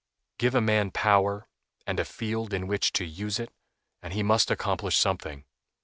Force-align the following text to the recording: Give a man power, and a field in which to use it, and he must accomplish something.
Give 0.39 0.55
a 0.55 0.61
man 0.61 0.89
power, 0.89 1.47
and 1.85 1.99
a 1.99 2.05
field 2.05 2.55
in 2.55 2.65
which 2.65 2.91
to 2.93 3.05
use 3.05 3.39
it, 3.39 3.53
and 4.01 4.13
he 4.13 4.23
must 4.23 4.49
accomplish 4.49 4.97
something. 4.97 5.45